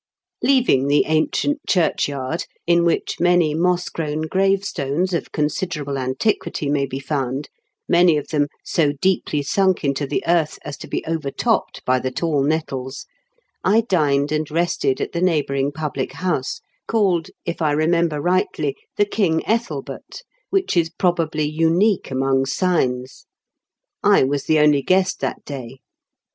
[0.41, 6.97] Leaving the ancient churchyard, in which many moss grown gravestones of considerable antiquity may be
[6.97, 7.49] found,
[7.87, 11.99] many of them so deeply sunken into the earth as to be over topped by
[11.99, 13.05] the tall nettles,
[13.63, 19.05] I dined and rested at the neighbouring public house, called, if I remember rightly, The
[19.05, 23.27] King Ethelbert, which is probably unique among signs,
[24.01, 25.77] I was the only guest that day.